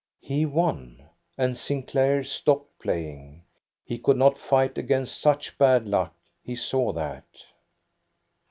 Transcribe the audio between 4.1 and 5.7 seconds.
not fight against such